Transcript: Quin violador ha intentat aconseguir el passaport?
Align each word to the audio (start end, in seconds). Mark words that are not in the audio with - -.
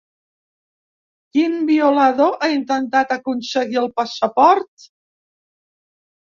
Quin 1.35 1.59
violador 1.67 2.33
ha 2.39 2.49
intentat 2.53 3.13
aconseguir 3.17 3.79
el 3.83 3.91
passaport? 4.01 4.89